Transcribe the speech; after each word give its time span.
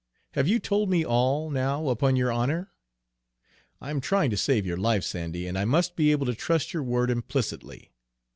"Have 0.31 0.47
you 0.47 0.57
told 0.57 0.89
me 0.89 1.05
all, 1.05 1.51
now, 1.51 1.89
upon 1.89 2.15
your 2.15 2.31
honor? 2.31 2.71
I 3.79 3.91
am 3.91 4.01
trying 4.01 4.31
to 4.31 4.35
save 4.35 4.65
your 4.65 4.77
life, 4.77 5.03
Sandy, 5.03 5.45
and 5.45 5.59
I 5.59 5.65
must 5.65 5.95
be 5.95 6.11
able 6.11 6.25
to 6.25 6.33
trust 6.33 6.73
your 6.73 6.81
word 6.81 7.11
implicitly. 7.11 7.91